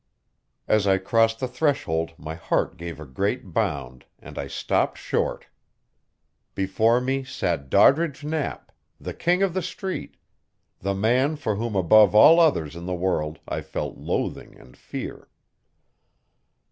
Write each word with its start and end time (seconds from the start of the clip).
As 0.67 0.87
I 0.87 0.97
crossed 0.97 1.37
the 1.39 1.47
threshold 1.47 2.13
my 2.17 2.33
heart 2.33 2.75
gave 2.75 2.99
a 2.99 3.05
great 3.05 3.53
bound, 3.53 4.03
and 4.17 4.35
I 4.39 4.47
stopped 4.47 4.97
short. 4.97 5.45
Before 6.55 6.99
me 6.99 7.23
sat 7.23 7.69
Doddridge 7.69 8.23
Knapp, 8.23 8.71
the 8.99 9.13
King 9.13 9.43
of 9.43 9.53
the 9.53 9.61
Street, 9.61 10.17
the 10.79 10.95
man 10.95 11.35
for 11.35 11.55
whom 11.57 11.75
above 11.75 12.15
all 12.15 12.39
others 12.39 12.75
in 12.75 12.87
the 12.87 12.95
world 12.95 13.41
I 13.47 13.61
felt 13.61 13.95
loathing 13.95 14.57
and 14.59 14.75
fear. 14.75 15.27